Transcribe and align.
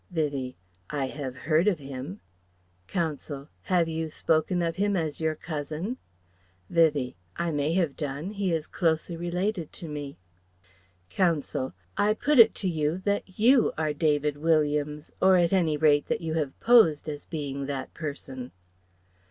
Vivie: 0.09 0.57
"I 0.89 1.05
have 1.09 1.35
heard 1.35 1.67
of 1.67 1.77
him." 1.77 2.21
Counsel: 2.87 3.49
"Have 3.61 3.87
you 3.87 4.09
spoken 4.09 4.63
of 4.63 4.77
him 4.77 4.95
as 4.97 5.21
your 5.21 5.35
cousin?" 5.35 5.97
Vivie: 6.71 7.15
"I 7.35 7.51
may 7.51 7.73
have 7.75 7.95
done. 7.95 8.31
He 8.31 8.51
is 8.51 8.65
closely 8.65 9.15
related 9.15 9.71
to 9.73 9.87
me." 9.87 10.17
Counsel: 11.11 11.73
"I 11.97 12.15
put 12.15 12.39
it 12.39 12.55
to 12.55 12.67
you 12.67 12.97
that 13.05 13.37
you 13.37 13.73
are 13.77 13.93
David 13.93 14.37
Williams, 14.37 15.11
or 15.21 15.37
at 15.37 15.53
any 15.53 15.77
rate 15.77 16.07
that 16.07 16.21
you 16.21 16.33
have 16.33 16.59
posed 16.59 17.07
as 17.07 17.25
being 17.27 17.67
that 17.67 17.93
person." 17.93 18.51